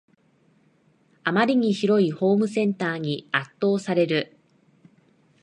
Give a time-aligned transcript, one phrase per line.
[1.23, 4.35] あまりに広いホームセンターに圧倒される